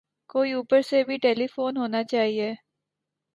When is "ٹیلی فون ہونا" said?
1.17-2.03